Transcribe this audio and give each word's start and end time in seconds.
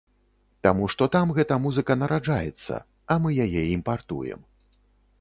Таму 0.67 0.87
што 0.93 1.07
там 1.17 1.33
гэта 1.39 1.59
музыка 1.67 1.99
нараджаецца, 2.05 2.83
а 3.13 3.21
мы 3.27 3.37
яе 3.49 3.63
імпартуем. 3.77 4.39